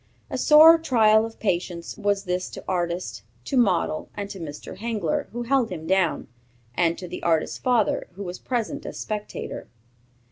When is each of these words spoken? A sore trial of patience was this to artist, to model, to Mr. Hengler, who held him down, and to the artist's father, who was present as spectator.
A 0.31 0.37
sore 0.39 0.79
trial 0.79 1.27
of 1.27 1.39
patience 1.39 1.95
was 1.95 2.23
this 2.23 2.49
to 2.49 2.63
artist, 2.67 3.21
to 3.45 3.55
model, 3.55 4.09
to 4.17 4.39
Mr. 4.39 4.77
Hengler, 4.77 5.27
who 5.31 5.43
held 5.43 5.69
him 5.69 5.85
down, 5.85 6.27
and 6.73 6.97
to 6.97 7.07
the 7.07 7.21
artist's 7.21 7.59
father, 7.59 8.07
who 8.13 8.23
was 8.23 8.39
present 8.39 8.83
as 8.87 8.97
spectator. 8.97 9.67